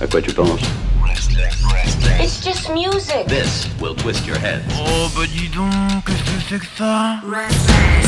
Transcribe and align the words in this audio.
À 0.00 0.06
quoi 0.06 0.20
tu 0.20 0.32
penses 0.32 0.60
It's 2.20 2.40
just 2.44 2.70
music. 2.70 3.26
This 3.26 3.68
will 3.80 3.94
twist 3.94 4.26
your 4.26 4.36
head. 4.38 4.62
Oh 4.78 5.08
bah 5.16 5.22
dis 5.26 5.48
donc, 5.48 5.70
qu'est-ce 6.06 6.22
que 6.22 6.40
c'est 6.48 6.58
que 6.58 6.66
ça 6.76 7.16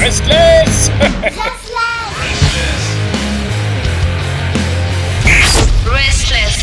Restless 0.01 0.91
Restless. 5.85 6.57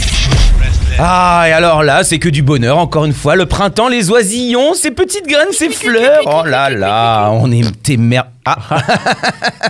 Ah, 0.99 1.45
et 1.47 1.51
alors 1.51 1.81
là, 1.83 2.03
c'est 2.03 2.19
que 2.19 2.29
du 2.29 2.43
bonheur, 2.43 2.77
encore 2.77 3.05
une 3.05 3.13
fois. 3.13 3.35
Le 3.35 3.47
printemps, 3.47 3.87
les 3.87 4.11
oisillons, 4.11 4.73
ces 4.75 4.91
petites 4.91 5.27
graines, 5.27 5.51
ces 5.51 5.69
fleurs. 5.69 6.21
Oh 6.25 6.43
là 6.45 6.69
là, 6.69 7.29
on 7.31 7.51
est 7.51 7.63
tes 7.81 7.97
mères. 7.97 8.27
Ah, 8.45 8.57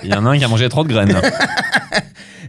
Il 0.03 0.09
y 0.09 0.13
en 0.13 0.25
a 0.25 0.29
un 0.31 0.37
qui 0.37 0.43
a 0.43 0.47
mangé 0.47 0.67
trop 0.67 0.83
de 0.83 0.89
graines. 0.89 1.15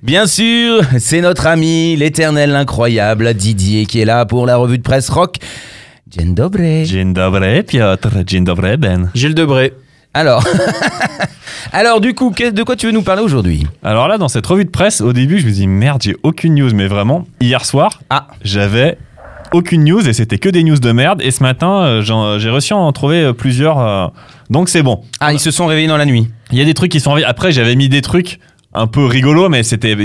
bien 0.05 0.27
sûr, 0.27 0.83
c'est 0.99 1.21
notre 1.21 1.47
ami, 1.47 1.97
l'éternel, 1.97 2.51
l'incroyable 2.51 3.35
Didier 3.35 3.87
qui 3.87 4.01
est 4.01 4.05
là 4.05 4.27
pour 4.27 4.47
la 4.47 4.57
revue 4.57 4.79
de 4.79 4.83
presse 4.83 5.09
rock. 5.11 5.37
Dzień 6.09 6.35
dobry. 6.35 6.85
Dzień 6.85 7.13
dobry, 7.15 7.63
Piotr. 7.65 8.23
Dzień 8.25 8.45
dobry, 8.45 8.77
Ben. 8.77 9.11
Gilles 9.15 9.35
Debré. 9.35 9.73
Alors, 10.13 10.45
alors 11.73 12.01
du 12.01 12.15
coup, 12.15 12.31
de 12.31 12.63
quoi 12.63 12.77
tu 12.77 12.87
veux 12.87 12.93
nous 12.93 13.03
parler 13.03 13.23
aujourd'hui? 13.23 13.67
Alors 13.83 14.07
là, 14.07 14.17
dans 14.17 14.29
cette 14.29 14.47
revue 14.47 14.65
de 14.65 14.71
presse, 14.71 15.01
au 15.01 15.13
début, 15.13 15.41
je 15.41 15.47
me 15.47 15.51
dis 15.51 15.67
merde, 15.67 16.01
j'ai 16.05 16.15
aucune 16.23 16.55
news, 16.55 16.71
mais 16.73 16.87
vraiment, 16.87 17.27
hier 17.41 17.65
soir, 17.65 18.01
Ah. 18.11 18.29
j'avais 18.45 18.97
aucune 19.53 19.83
news 19.83 20.09
et 20.09 20.13
c'était 20.13 20.39
que 20.39 20.49
des 20.49 20.63
news 20.63 20.79
de 20.79 20.93
merde. 20.93 21.21
Et 21.21 21.33
ce 21.33 21.43
matin, 21.43 21.83
euh, 21.83 22.03
j'en- 22.03 22.39
j'ai 22.39 22.51
réussi 22.51 22.73
à 22.73 22.77
en 22.77 22.93
trouver 22.93 23.23
euh, 23.25 23.33
plusieurs. 23.33 23.81
euh, 23.81 24.07
donc 24.51 24.69
c'est 24.69 24.83
bon. 24.85 25.01
Ah, 25.19 25.33
ils 25.33 25.41
se 25.41 25.51
sont 25.51 25.67
réveillés 25.67 25.89
dans 25.89 25.97
la 25.97 26.07
nuit. 26.07 26.29
Il 26.53 26.59
y 26.59 26.63
a 26.63 26.65
des 26.65 26.75
trucs 26.75 26.93
qui 26.93 27.01
sont. 27.01 27.17
Après, 27.27 27.51
j'avais 27.51 27.75
mis 27.75 27.89
des 27.89 28.03
trucs 28.03 28.39
un 28.75 28.87
peu 28.87 29.07
rigolos, 29.07 29.49
mais 29.49 29.63
c'était. 29.63 29.97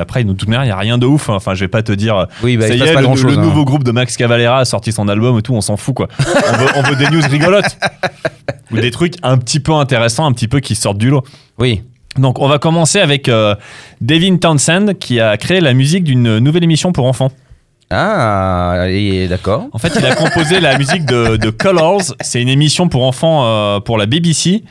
Après, 0.00 0.24
de 0.24 0.32
toute 0.32 0.48
manière, 0.48 0.64
il 0.64 0.68
n'y 0.68 0.72
a 0.72 0.76
rien 0.78 0.98
de 0.98 1.06
ouf. 1.06 1.28
hein. 1.28 1.34
Enfin, 1.34 1.54
je 1.54 1.60
vais 1.64 1.68
pas 1.68 1.82
te 1.82 1.92
dire. 1.92 2.26
Oui, 2.42 2.56
bah, 2.56 2.68
ça 2.68 2.74
y 2.74 2.80
est, 2.80 2.94
le, 2.94 3.00
le 3.00 3.38
hein. 3.38 3.40
nouveau 3.42 3.64
groupe 3.64 3.84
de 3.84 3.90
Max 3.90 4.16
Cavalera 4.16 4.58
a 4.60 4.64
sorti 4.64 4.92
son 4.92 5.08
album 5.08 5.38
et 5.38 5.42
tout, 5.42 5.54
on 5.54 5.60
s'en 5.60 5.76
fout 5.76 5.94
quoi. 5.94 6.08
on, 6.18 6.56
veut, 6.56 6.68
on 6.76 6.82
veut 6.82 6.96
des 6.96 7.08
news 7.10 7.22
rigolotes. 7.28 7.78
Ou 8.72 8.76
des 8.78 8.90
trucs 8.92 9.14
un 9.22 9.36
petit 9.38 9.58
peu 9.60 9.72
intéressants, 9.72 10.26
un 10.26 10.32
petit 10.32 10.46
peu 10.48 10.60
qui 10.60 10.74
sortent 10.76 10.98
du 10.98 11.10
lot. 11.10 11.24
Oui. 11.58 11.82
Donc, 12.16 12.38
on 12.40 12.48
va 12.48 12.58
commencer 12.58 13.00
avec 13.00 13.28
euh, 13.28 13.54
Devin 14.00 14.36
Townsend 14.36 14.94
qui 14.98 15.20
a 15.20 15.36
créé 15.36 15.60
la 15.60 15.74
musique 15.74 16.04
d'une 16.04 16.38
nouvelle 16.38 16.64
émission 16.64 16.92
pour 16.92 17.06
enfants. 17.06 17.30
Ah, 17.90 18.86
d'accord. 19.28 19.66
En 19.72 19.78
fait, 19.78 19.92
il 19.98 20.06
a 20.06 20.14
composé 20.14 20.60
la 20.60 20.78
musique 20.78 21.04
de, 21.06 21.36
de 21.36 21.50
Colors. 21.50 22.02
C'est 22.20 22.40
une 22.40 22.48
émission 22.48 22.88
pour 22.88 23.04
enfants 23.04 23.42
euh, 23.44 23.80
pour 23.80 23.98
la 23.98 24.06
BBC 24.06 24.62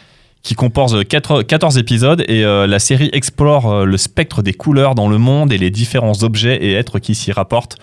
qui 0.41 0.55
compose 0.55 1.03
4 1.07 1.41
14 1.43 1.77
épisodes 1.77 2.23
et 2.27 2.45
euh, 2.45 2.65
la 2.65 2.79
série 2.79 3.09
explore 3.11 3.71
euh, 3.71 3.85
le 3.85 3.97
spectre 3.97 4.41
des 4.41 4.53
couleurs 4.53 4.95
dans 4.95 5.09
le 5.09 5.17
monde 5.17 5.51
et 5.51 5.57
les 5.57 5.69
différents 5.69 6.23
objets 6.23 6.55
et 6.61 6.73
êtres 6.73 6.99
qui 6.99 7.13
s'y 7.13 7.31
rapportent. 7.33 7.75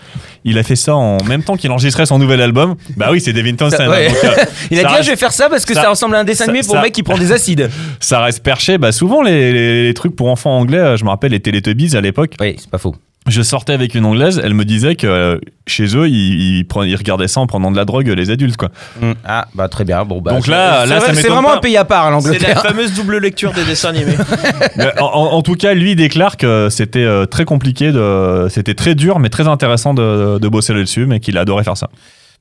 Il 0.43 0.57
a 0.57 0.63
fait 0.63 0.75
ça 0.75 0.95
en 0.95 1.17
même 1.25 1.43
temps 1.43 1.55
qu'il 1.55 1.69
enregistrait 1.71 2.07
son 2.07 2.17
nouvel 2.17 2.41
album. 2.41 2.75
Bah 2.95 3.09
oui, 3.11 3.21
c'est 3.21 3.31
Devin 3.31 3.53
Townsend. 3.55 3.77
Ça- 3.77 3.89
ouais. 3.89 4.07
donc, 4.07 4.17
euh, 4.23 4.29
Il 4.71 4.79
a 4.79 4.83
dit, 4.83 4.87
reste- 4.93 5.03
je 5.05 5.09
vais 5.11 5.15
faire 5.17 5.33
ça 5.33 5.49
parce 5.49 5.65
que 5.65 5.73
ça, 5.75 5.83
ça- 5.83 5.89
ressemble 5.91 6.15
à 6.15 6.19
un 6.19 6.23
dessin 6.23 6.45
animé 6.45 6.61
pour 6.65 6.75
le 6.75 6.81
mec 6.81 6.93
qui 6.93 7.03
prend 7.03 7.17
des 7.17 7.31
acides. 7.31 7.69
ça 7.99 8.21
reste 8.21 8.41
perché. 8.43 8.77
Bah 8.79 8.91
souvent 8.91 9.21
les, 9.21 9.53
les- 9.53 9.83
les 9.83 9.93
trucs 9.93 10.15
pour 10.15 10.27
enfants 10.29 10.57
anglais, 10.57 10.79
euh, 10.79 10.97
je 10.97 11.03
me 11.05 11.09
rappelle 11.09 11.31
les 11.33 11.39
Teletubbies 11.39 11.95
à 11.95 12.01
l'époque. 12.01 12.33
Oui, 12.41 12.55
c'est 12.57 12.69
pas 12.71 12.79
faux. 12.79 12.95
Je 13.27 13.41
sortais 13.41 13.73
avec 13.73 13.93
une 13.95 14.05
anglaise, 14.05 14.41
elle 14.43 14.53
me 14.53 14.63
disait 14.65 14.95
que 14.95 15.05
euh, 15.07 15.37
chez 15.65 15.97
eux, 15.97 16.07
ils, 16.07 16.57
ils 16.59 16.65
prenaient- 16.65 16.89
ils 16.91 16.95
regardaient 16.95 17.27
ça 17.27 17.41
en 17.41 17.47
prenant 17.47 17.71
de 17.71 17.75
la 17.77 17.83
drogue, 17.85 18.07
les 18.07 18.29
adultes 18.29 18.55
quoi. 18.57 18.69
Mm. 19.01 19.11
Ah, 19.25 19.47
bah 19.53 19.67
très 19.67 19.83
bien. 19.83 20.05
Bon, 20.05 20.21
bah, 20.21 20.31
Donc 20.31 20.45
c'est- 20.45 20.51
là- 20.51 20.83
c'est 20.83 20.89
là, 20.89 20.99
vrai- 20.99 21.07
ça 21.15 21.21
c'est 21.21 21.27
vraiment 21.27 21.49
pas. 21.49 21.55
un 21.57 21.59
pays 21.59 21.75
à 21.77 21.83
part, 21.85 22.05
C'est 22.05 22.09
la 22.09 22.11
l'Angleterre. 22.33 22.61
fameuse 22.63 22.93
double 22.93 23.17
lecture 23.19 23.51
des 23.53 23.65
dessins 23.65 23.89
animés. 23.89 24.15
Mais 24.77 24.91
en, 25.01 25.05
en- 25.05 25.33
en 25.33 25.41
tout 25.41 25.55
cas, 25.55 25.73
lui 25.73 25.95
déclare 25.95 26.37
que 26.37 26.67
c'était 26.71 27.03
euh, 27.03 27.25
très 27.25 27.43
compliqué, 27.45 27.91
de, 27.91 28.47
c'était 28.49 28.75
très 28.75 28.95
dur, 28.95 29.19
mais 29.19 29.29
très 29.29 29.47
intéressant 29.47 29.93
de, 29.93 30.37
de 30.39 30.47
bosser 30.47 30.73
là-dessus, 30.73 31.05
mais 31.05 31.19
qu'il 31.19 31.37
adorait 31.37 31.63
faire 31.63 31.77
ça. 31.77 31.89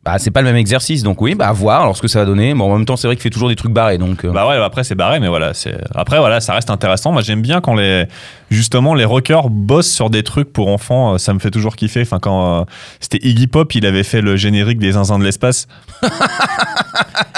Bah, 0.06 0.18
c'est 0.20 0.30
pas 0.30 0.40
le 0.40 0.46
même 0.46 0.56
exercice, 0.56 1.02
donc 1.02 1.20
oui, 1.20 1.34
bah 1.34 1.48
à 1.48 1.52
voir 1.52 1.82
alors 1.82 1.96
ce 1.96 2.00
que 2.00 2.06
ça 2.06 2.20
va 2.20 2.26
donner. 2.26 2.54
Bon, 2.54 2.70
en 2.72 2.76
même 2.76 2.86
temps, 2.86 2.94
c'est 2.96 3.08
vrai 3.08 3.16
qu'il 3.16 3.24
fait 3.24 3.30
toujours 3.30 3.48
des 3.48 3.56
trucs 3.56 3.72
barrés, 3.72 3.98
donc. 3.98 4.24
euh, 4.24 4.30
Bah 4.30 4.46
ouais, 4.46 4.54
après 4.62 4.84
c'est 4.84 4.94
barré, 4.94 5.18
mais 5.18 5.26
voilà, 5.26 5.52
c'est 5.52 5.76
après 5.96 6.18
voilà, 6.20 6.40
ça 6.40 6.54
reste 6.54 6.70
intéressant. 6.70 7.10
Moi, 7.10 7.22
j'aime 7.22 7.42
bien 7.42 7.60
quand 7.60 7.74
les 7.74 8.06
justement 8.48 8.94
les 8.94 9.04
rockers 9.04 9.50
bossent 9.50 9.90
sur 9.90 10.08
des 10.08 10.22
trucs 10.22 10.52
pour 10.52 10.68
enfants, 10.68 11.14
euh, 11.14 11.18
ça 11.18 11.34
me 11.34 11.40
fait 11.40 11.50
toujours 11.50 11.74
kiffer. 11.74 12.02
Enfin, 12.02 12.20
quand 12.20 12.60
euh, 12.60 12.64
c'était 13.00 13.18
Iggy 13.26 13.48
Pop, 13.48 13.74
il 13.74 13.84
avait 13.84 14.04
fait 14.04 14.20
le 14.20 14.36
générique 14.36 14.78
des 14.78 14.92
Zinzins 14.92 15.18
de 15.18 15.24
l'espace. 15.24 15.66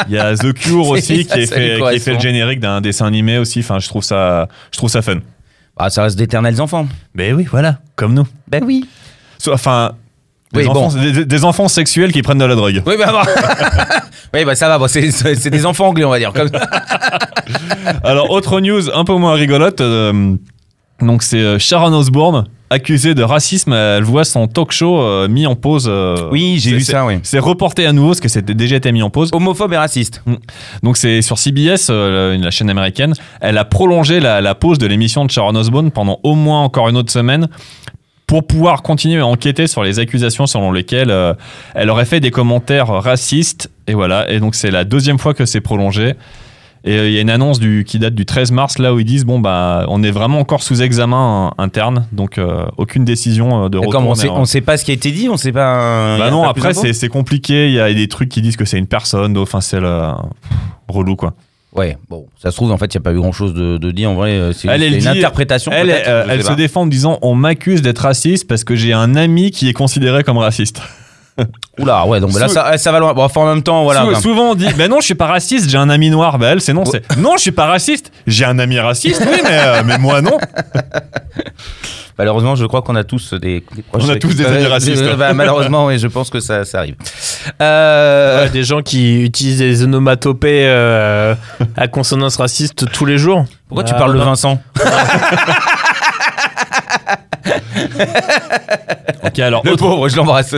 Il 0.09 0.15
y 0.15 0.19
a 0.19 0.35
The 0.37 0.53
Cure 0.53 0.89
aussi 0.89 1.25
Ça, 1.25 1.37
qui, 1.37 1.43
a 1.43 1.47
ça 1.47 1.59
lui 1.59 1.67
fait, 1.67 1.67
qui 1.67 1.71
a 1.71 1.75
fait 1.75 1.79
correspond. 1.81 2.13
le 2.15 2.21
générique 2.21 2.61
d'un 2.61 2.81
dessin 2.81 3.07
animé 3.07 3.39
aussi. 3.39 3.61
Enfin, 3.61 3.79
je 3.79 3.89
trouve 3.89 4.03
ça, 4.03 4.49
je 4.73 4.79
trouve 4.79 4.91
ça 4.91 5.03
fun. 5.03 5.19
bah, 5.77 5.91
ça 5.91 6.03
reste 6.03 6.17
d'éternels 6.19 6.61
enfants. 6.61 6.87
Mais 7.15 7.33
oui, 7.33 7.47
voilà, 7.51 7.79
comme 7.97 8.15
nous. 8.15 8.27
Ben 8.49 8.63
oui. 8.65 8.87
So- 9.39 9.53
Enfin, 9.53 9.93
des, 10.53 10.61
Oui, 10.61 10.67
bon. 10.67 10.85
enfants, 10.87 10.99
des, 10.99 11.25
des 11.25 11.45
enfants 11.45 11.69
sexuels 11.69 12.13
qui 12.13 12.23
prennent 12.23 12.39
de 12.39 12.45
la 12.45 12.55
drogue. 12.55 12.83
Oui, 12.87 12.95
bah, 12.99 13.13
bah. 13.13 14.01
oui, 14.35 14.45
bah 14.45 14.55
ça 14.55 14.77
va, 14.79 14.89
c'est- 14.89 15.49
des 15.51 15.67
enfants 15.67 15.89
anglais, 15.89 16.05
on 16.05 16.11
va 16.11 16.19
dire. 16.19 16.33
Comme... 16.33 16.49
Alors, 18.05 18.31
autre 18.31 18.61
news 18.61 18.91
un 18.95 19.05
peu 19.05 19.15
moins 19.15 19.35
rigolote. 19.35 19.81
euh, 19.81 20.35
donc, 21.01 21.23
c'est 21.23 21.39
euh, 21.39 21.59
Sharon 21.61 21.93
Osbourne, 21.93 22.47
accusée 22.71 23.15
de 23.15 23.23
racisme. 23.23 23.73
Elle 23.73 24.03
voit 24.03 24.25
son 24.25 24.49
talk 24.49 24.73
show 24.73 25.01
euh, 25.01 25.29
mis 25.29 25.47
en 25.47 25.55
pause. 25.55 25.87
euh, 25.89 26.29
Oui, 26.33 26.59
j'ai 26.59 26.73
vu 26.73 26.81
ça, 26.81 27.07
oui. 27.07 27.21
C'est 27.23 27.39
reporté 27.39 27.87
à 27.87 27.93
nouveau 27.93 28.09
parce 28.09 28.21
que 28.21 28.29
c'était 28.29 28.55
déjà 28.55 28.77
été 28.77 28.91
mis 28.91 29.03
en 29.03 29.11
pause. 29.11 29.31
Homophobe 29.33 29.73
et 29.75 29.77
raciste. 29.77 30.23
Donc, 30.83 30.97
c'est 30.97 31.23
sur 31.23 31.39
CBS, 31.39 31.87
euh, 31.91 32.33
la, 32.37 32.45
la 32.47 32.51
chaîne 32.51 32.69
américaine. 32.69 33.13
Elle 33.41 33.59
a 33.59 33.65
prolongé 33.65 34.19
la, 34.19 34.41
la 34.41 34.55
pause 34.57 34.79
de 34.79 34.87
l'émission 34.89 35.25
de 35.25 35.31
Sharon 35.31 35.55
Osbourne 35.55 35.93
pendant 35.93 36.19
au 36.25 36.35
moins 36.35 36.63
encore 36.63 36.89
une 36.89 36.97
autre 36.97 37.13
semaine 37.13 37.49
pour 38.29 38.47
pouvoir 38.47 38.83
continuer 38.83 39.21
à 39.21 39.27
enquêter 39.27 39.67
sur 39.67 39.83
les 39.83 39.99
accusations 39.99 40.47
selon 40.47 40.71
lesquelles 40.71 41.11
euh, 41.11 41.35
elle 41.75 41.91
aurait 41.91 42.05
fait 42.05 42.21
des 42.21 42.31
commentaires 42.31 42.89
racistes. 42.89 43.71
Et 43.89 43.95
voilà. 43.95 44.31
Et 44.31 44.39
donc, 44.39 44.55
c'est 44.55 44.71
la 44.71 44.85
deuxième 44.85 45.19
fois 45.19 45.35
que 45.35 45.47
c'est 45.47 45.63
prolongé. 45.63 46.15
Et 46.85 46.97
euh, 46.97 47.09
il 47.09 47.15
y 47.15 47.19
a 47.19 47.21
une 47.21 47.31
annonce 47.31 47.59
du, 47.59 47.85
qui 47.85 47.99
date 47.99 48.15
du 48.15 48.27
13 48.27 48.53
mars, 48.53 48.79
là 48.79 48.95
où 48.95 48.99
ils 49.01 49.05
disent 49.05 49.25
bon, 49.25 49.41
bah, 49.41 49.85
on 49.89 50.03
est 50.03 50.11
vraiment 50.11 50.39
encore 50.39 50.63
sous 50.63 50.83
examen 50.83 51.49
euh, 51.59 51.63
interne, 51.63 52.07
donc 52.13 52.39
euh, 52.39 52.67
aucune 52.77 53.05
décision 53.05 53.69
de 53.69 53.79
Et 53.79 53.81
retour. 53.81 53.93
Comme 53.93 54.07
on 54.07 54.15
sait, 54.15 54.29
on 54.29 54.45
sait 54.45 54.61
pas 54.61 54.77
ce 54.77 54.85
qui 54.85 54.91
a 54.91 54.95
été 54.95 55.11
dit, 55.11 55.29
on 55.29 55.37
sait 55.37 55.53
pas. 55.53 56.17
y 56.17 56.19
bah 56.19 56.31
non, 56.31 56.43
pas 56.43 56.51
après, 56.51 56.75
c'est 56.75 57.09
compliqué. 57.09 57.69
Il 57.69 57.75
y 57.75 57.81
a 57.81 57.93
des 57.93 58.09
trucs 58.09 58.29
qui 58.29 58.43
disent 58.43 58.57
que 58.57 58.65
c'est 58.65 58.79
une 58.79 58.87
personne, 58.87 59.37
enfin, 59.39 59.61
c'est 59.61 59.81
le. 59.81 60.13
relou, 60.87 61.17
quoi. 61.17 61.35
Ouais, 61.75 61.97
bon, 62.09 62.27
ça 62.43 62.51
se 62.51 62.57
trouve, 62.57 62.73
en 62.73 62.79
fait, 62.79 62.87
il 62.95 62.97
n'y 62.97 63.03
a 63.03 63.05
pas 63.05 63.13
eu 63.13 63.17
grand 63.19 63.33
chose 63.33 63.53
de, 63.55 63.77
de 63.77 63.91
dit. 63.91 64.07
En 64.07 64.15
vrai, 64.15 64.31
euh, 64.31 64.53
c'est 64.55 64.69
Elle, 64.69 64.83
elle 64.83 64.95
une 64.95 65.01
dit- 65.01 65.09
interprétation. 65.09 65.71
Elle, 65.71 65.91
euh, 65.91 66.25
elle 66.29 66.43
se 66.43 66.49
pas. 66.49 66.55
défend 66.55 66.81
en 66.83 66.87
disant 66.87 67.19
on 67.23 67.35
m'accuse 67.35 67.83
d'être 67.83 67.99
raciste 67.99 68.49
parce 68.49 68.65
que 68.65 68.75
j'ai 68.75 68.93
un 68.95 69.15
ami 69.17 69.51
qui 69.51 69.69
est 69.69 69.75
considéré 69.75 70.25
comme 70.25 70.39
raciste. 70.39 70.81
Oula, 71.79 72.05
ouais, 72.07 72.19
donc 72.21 72.33
bah 72.33 72.41
là, 72.41 72.49
ça, 72.49 72.77
ça 72.79 72.91
va 72.91 72.99
loin. 72.99 73.13
Bon, 73.15 73.23
enfin, 73.23 73.43
en 73.43 73.47
même 73.47 73.63
temps, 73.63 73.85
voilà. 73.85 74.03
Sou- 74.15 74.23
souvent 74.23 74.51
on 74.51 74.55
dit 74.57 74.67
ben 74.77 74.91
non 74.91 74.99
je 74.99 75.05
suis 75.05 75.15
pas 75.15 75.27
raciste 75.27 75.71
j'ai 75.71 75.79
un 75.79 75.89
ami 75.89 76.11
noir 76.11 76.37
ben 76.37 76.49
elle 76.55 76.61
c'est 76.61 76.73
non 76.73 76.85
c'est 76.85 77.17
non 77.17 77.35
je 77.37 77.43
suis 77.43 77.53
pas 77.53 77.67
raciste 77.67 78.11
j'ai 78.27 78.45
un 78.45 78.59
ami 78.59 78.81
raciste 78.81 79.23
oui 79.25 79.39
mais, 79.45 79.51
euh, 79.53 79.83
mais 79.87 79.99
moi 79.99 80.21
non 80.21 80.37
Malheureusement, 82.19 82.57
je 82.57 82.67
crois 82.67 82.83
qu'on 82.83 82.97
a 82.97 83.05
tous 83.05 83.35
des, 83.35 83.63
des 83.75 83.83
proches 83.83 84.03
On 84.05 84.09
a 84.09 84.17
tous 84.17 84.35
des 84.35 84.45
Euh, 84.45 84.57
amis 84.57 84.67
racistes. 84.67 85.03
euh, 85.03 85.15
bah, 85.17 85.33
malheureusement, 85.35 85.87
oui, 85.87 85.99
je 85.99 86.07
pense 86.09 86.31
que 86.31 86.41
ça, 86.41 86.65
ça 86.65 86.79
arrive. 86.81 86.97
Euh, 87.63 88.45
Ouais, 88.45 88.51
des 88.51 88.65
gens 88.65 88.83
qui 88.83 89.23
utilisent 89.23 89.59
des 89.61 89.83
onomatopées 89.85 90.65
euh, 90.67 91.35
à 91.77 91.87
consonance 91.89 92.37
raciste 92.37 92.91
tous 92.93 93.05
les 93.07 93.19
jours. 93.19 93.45
pourquoi 93.69 93.85
tu 93.85 93.93
Ah, 93.95 93.99
parles 93.99 94.15
de. 94.15 94.19
Vincent 94.19 94.61
ok 99.25 99.39
alors 99.39 99.63
Le 99.65 99.73
autre, 99.73 99.85
pauvre, 99.87 100.09
je 100.09 100.17
l'embrasse. 100.17 100.55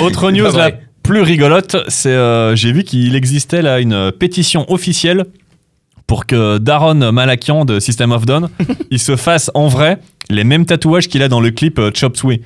autre- 0.00 0.30
news 0.30 0.56
là 0.56 0.70
plus 1.02 1.22
rigolote 1.22 1.76
c'est 1.88 2.10
euh, 2.10 2.56
j'ai 2.56 2.72
vu 2.72 2.82
qu'il 2.82 3.14
existait 3.14 3.62
là 3.62 3.78
une 3.78 4.10
pétition 4.12 4.70
officielle 4.70 5.24
pour 6.06 6.26
que 6.26 6.58
Daron 6.58 7.12
Malakian 7.12 7.64
de 7.64 7.80
System 7.80 8.12
of 8.12 8.26
Down 8.26 8.48
il 8.90 8.98
se 8.98 9.16
fasse 9.16 9.50
en 9.54 9.68
vrai 9.68 9.98
les 10.30 10.44
mêmes 10.44 10.64
tatouages 10.66 11.08
qu'il 11.08 11.22
a 11.22 11.28
dans 11.28 11.40
le 11.40 11.50
clip 11.50 11.78
euh, 11.78 11.90
Chop 11.94 12.16
Suey 12.16 12.40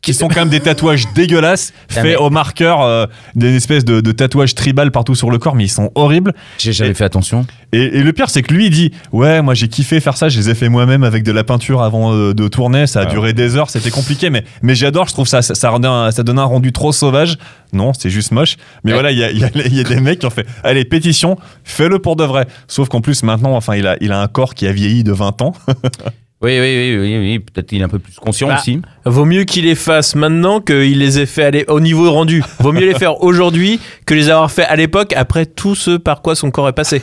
qui 0.00 0.14
sont 0.14 0.26
quand 0.26 0.40
même 0.40 0.48
des 0.48 0.58
tatouages 0.58 1.04
dégueulasses 1.14 1.72
Putain, 1.86 2.02
faits 2.02 2.10
mais- 2.10 2.16
au 2.16 2.28
marqueur 2.28 2.80
euh, 2.82 3.06
des 3.36 3.54
espèces 3.54 3.84
de, 3.84 4.00
de 4.00 4.10
tatouages 4.10 4.56
tribal 4.56 4.90
partout 4.90 5.14
sur 5.14 5.30
le 5.30 5.38
corps 5.38 5.54
mais 5.54 5.66
ils 5.66 5.68
sont 5.68 5.92
horribles 5.94 6.32
J'ai 6.58 6.72
jamais 6.72 6.90
Et- 6.90 6.94
fait 6.94 7.04
attention. 7.04 7.46
Et, 7.74 7.84
et 7.98 8.02
le 8.02 8.12
pire, 8.12 8.28
c'est 8.28 8.42
que 8.42 8.52
lui, 8.52 8.66
il 8.66 8.70
dit 8.70 8.90
Ouais, 9.12 9.40
moi 9.42 9.54
j'ai 9.54 9.68
kiffé 9.68 10.00
faire 10.00 10.16
ça, 10.16 10.28
je 10.28 10.38
les 10.40 10.50
ai 10.50 10.54
fait 10.56 10.68
moi-même 10.68 11.04
avec 11.04 11.22
de 11.22 11.30
la 11.30 11.44
peinture 11.44 11.82
avant 11.82 12.12
euh, 12.12 12.34
de 12.34 12.48
tourner, 12.48 12.88
ça 12.88 13.02
a 13.02 13.04
duré 13.06 13.32
des 13.32 13.54
heures, 13.56 13.70
c'était 13.70 13.90
compliqué, 13.92 14.28
mais, 14.28 14.42
mais 14.60 14.74
j'adore, 14.74 15.06
je 15.06 15.12
trouve 15.14 15.28
ça, 15.28 15.40
ça, 15.40 15.54
ça, 15.54 15.70
rendait 15.70 15.86
un- 15.88 16.10
ça 16.10 16.24
donne 16.24 16.40
un 16.40 16.44
rendu 16.44 16.72
trop 16.72 16.90
sauvage. 16.90 17.38
Non, 17.72 17.92
c'est 17.94 18.10
juste 18.10 18.32
moche. 18.32 18.56
Mais 18.84 18.90
Ouais. 18.90 18.96
voilà, 18.96 19.12
il 19.12 19.18
y 19.18 19.24
a, 19.24 19.30
y 19.30 19.44
a 19.80 19.84
des 19.84 20.00
mecs 20.00 20.18
qui 20.18 20.26
ont 20.26 20.30
fait 20.30 20.46
Allez, 20.64 20.84
pétition, 20.84 21.38
fais-le 21.64 22.00
pour 22.00 22.16
de 22.16 22.24
vrai. 22.24 22.46
Sauf 22.66 22.88
qu'en 22.88 23.00
plus, 23.00 23.22
maintenant, 23.22 23.54
enfin, 23.56 23.76
il 23.76 23.86
a, 23.86 23.96
il 24.02 24.10
a 24.12 24.20
un 24.20 24.26
corps 24.28 24.52
qui 24.54 24.66
a 24.66 24.72
vieilli 24.72 25.04
de 25.04 25.12
20 25.12 25.40
ans. 25.42 25.52
Oui, 26.42 26.58
oui, 26.58 26.96
oui, 26.96 26.98
oui, 27.00 27.18
oui. 27.18 27.38
peut-être 27.38 27.66
qu'il 27.68 27.80
est 27.80 27.84
un 27.84 27.88
peu 27.88 27.98
plus 28.00 28.14
conscient 28.16 28.48
Bah, 28.48 28.56
aussi. 28.58 28.80
Vaut 29.04 29.24
mieux 29.24 29.44
qu'il 29.44 29.64
les 29.64 29.74
fasse 29.76 30.14
maintenant 30.16 30.60
qu'il 30.60 30.98
les 30.98 31.20
ait 31.20 31.26
fait 31.26 31.44
aller 31.44 31.64
au 31.68 31.78
niveau 31.80 32.10
rendu. 32.10 32.42
Vaut 32.58 32.72
mieux 32.72 32.86
les 32.86 32.94
faire 32.94 33.22
aujourd'hui 33.22 33.78
que 34.06 34.14
les 34.14 34.28
avoir 34.28 34.50
fait 34.50 34.64
à 34.64 34.74
l'époque 34.76 35.12
après 35.16 35.46
tout 35.46 35.74
ce 35.74 35.96
par 35.96 36.20
quoi 36.22 36.34
son 36.34 36.50
corps 36.50 36.68
est 36.68 36.72
passé. 36.72 37.02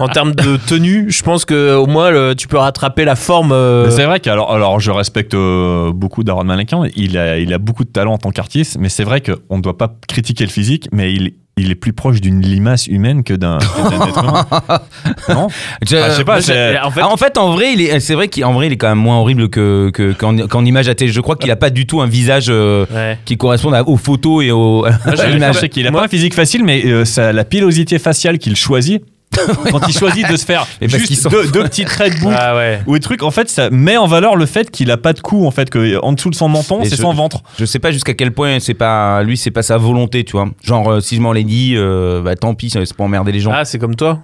en 0.00 0.08
termes 0.08 0.34
de 0.34 0.56
tenue, 0.56 1.06
je 1.10 1.22
pense 1.22 1.44
que 1.44 1.74
au 1.76 1.86
moins 1.86 2.10
le- 2.10 2.34
tu 2.36 2.48
peux 2.48 2.58
rattraper 2.58 3.04
la 3.04 3.14
forme. 3.16 3.52
euh, 3.52 3.84
Mais 3.86 3.90
C'est 3.92 4.04
vrai 4.04 4.20
qu'alors 4.20 4.52
alors 4.52 4.80
je 4.80 4.90
respecte 4.90 5.34
euh, 5.34 5.92
beaucoup 5.92 6.24
d'Aaron 6.24 6.44
Malikian, 6.44 6.84
il 6.96 7.16
a, 7.18 7.38
il 7.38 7.52
a 7.54 7.58
beaucoup 7.58 7.84
de 7.84 7.90
talent 7.90 8.14
en 8.14 8.18
tant 8.18 8.30
qu'artiste, 8.30 8.78
mais 8.80 8.88
c'est 8.88 9.04
vrai 9.04 9.20
qu'on 9.20 9.56
ne 9.58 9.62
doit 9.62 9.78
pas 9.78 9.94
critiquer 10.08 10.44
le 10.44 10.50
physique, 10.50 10.88
mais 10.92 11.12
il, 11.12 11.34
il 11.58 11.70
est 11.70 11.74
plus 11.74 11.94
proche 11.94 12.20
d'une 12.20 12.42
limace 12.42 12.86
humaine 12.86 13.24
que 13.24 13.32
d'un 13.32 13.56
que 13.56 13.90
d'un 13.90 14.06
être 14.08 14.22
humain. 14.24 14.46
Non? 15.30 15.48
Je, 15.88 15.96
Ah, 15.96 16.10
je 16.10 16.16
sais 16.16 16.24
pas, 16.24 16.32
moi, 16.34 16.42
c'est- 16.42 16.78
en 16.80 16.90
fait, 16.90 17.02
en 17.02 17.16
fait, 17.16 17.38
en 17.38 17.52
vrai, 17.52 17.72
il 17.72 17.80
est, 17.80 17.98
c'est 17.98 18.14
vrai 18.14 18.28
qu'en 18.28 18.52
vrai, 18.52 18.66
il 18.66 18.74
est 18.74 18.76
quand 18.76 18.90
même 18.90 18.98
moins 18.98 19.16
horrible 19.18 19.48
que, 19.48 19.88
que- 19.90 20.12
qu'en, 20.12 20.36
qu'en 20.48 20.64
image 20.66 20.88
à 20.90 20.94
télé. 20.94 21.10
Je 21.10 21.20
crois 21.22 21.34
qu'il 21.34 21.50
a 21.50 21.56
pas 21.56 21.70
du 21.70 21.86
tout 21.86 22.02
un 22.02 22.06
visage 22.06 22.46
euh, 22.50 22.84
Ouais. 22.94 23.18
qui 23.24 23.38
corresponde 23.38 23.74
à- 23.74 23.88
aux 23.88 23.96
photos 23.96 24.44
et 24.44 24.50
aux, 24.50 24.84
Je 25.06 25.26
l'image. 25.32 25.56
sais 25.56 25.70
qu'il 25.70 25.86
a 25.86 25.92
pas 25.92 26.04
un 26.04 26.08
physique 26.08 26.34
facile, 26.34 26.62
mais 26.62 26.84
euh, 26.84 27.06
ça, 27.06 27.32
la 27.32 27.44
pilosité 27.46 27.98
faciale 27.98 28.36
qu'il 28.38 28.54
choisit, 28.54 29.02
quand 29.70 29.86
il 29.88 29.92
choisit 29.96 30.30
de 30.30 30.36
se 30.36 30.44
faire 30.46 30.66
Et 30.80 30.88
juste 30.88 31.28
deux, 31.28 31.46
deux 31.48 31.64
petits 31.64 31.84
traits 31.84 32.14
de 32.16 32.20
boue 32.20 32.32
Ah 32.34 32.56
ouais. 32.56 32.80
ou 32.86 32.94
des 32.94 33.00
trucs, 33.00 33.22
en 33.22 33.30
fait, 33.30 33.48
ça 33.50 33.68
met 33.70 33.96
en 33.96 34.06
valeur 34.06 34.34
le 34.36 34.46
fait 34.46 34.70
qu'il 34.70 34.90
a 34.90 34.96
pas 34.96 35.12
de 35.12 35.20
cou, 35.20 35.46
en 35.46 35.50
fait, 35.50 35.68
que 35.68 36.00
en 36.02 36.12
dessous 36.14 36.30
de 36.30 36.34
son 36.34 36.48
menton, 36.48 36.80
c'est 36.84 36.96
son 36.96 37.12
ventre. 37.12 37.42
Je 37.58 37.64
sais 37.66 37.78
pas 37.78 37.90
jusqu'à 37.90 38.14
quel 38.14 38.32
point 38.32 38.60
c'est 38.60 38.74
pas 38.74 39.22
lui, 39.22 39.36
c'est 39.36 39.50
pas 39.50 39.62
sa 39.62 39.76
volonté, 39.76 40.24
tu 40.24 40.32
vois. 40.32 40.46
Genre, 40.62 40.90
euh, 40.90 41.00
si 41.00 41.16
je 41.16 41.20
m'en 41.20 41.32
l'ai 41.32 41.44
dit, 41.44 41.74
euh, 41.76 42.22
bah 42.22 42.34
tant 42.36 42.54
pis, 42.54 42.70
c'est 42.70 42.94
pour 42.94 43.04
emmerder 43.04 43.32
les 43.32 43.40
gens. 43.40 43.52
Ah, 43.54 43.64
c'est 43.64 43.78
comme 43.78 43.94
toi. 43.96 44.20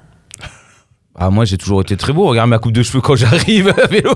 Ah, 1.19 1.29
moi, 1.29 1.45
j'ai 1.45 1.59
toujours 1.59 1.83
été 1.83 1.95
très 1.99 2.15
beau. 2.15 2.27
Regarde 2.27 2.49
ma 2.49 2.59
coupe 2.59 2.73
de 2.73 2.83
cheveux 2.83 3.03
quand 3.03 3.17
j'arrive 3.17 3.69
à 3.79 3.87
vélo. 3.91 4.15